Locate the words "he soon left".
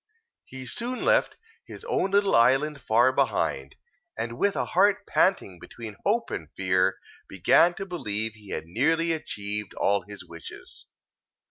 0.45-1.37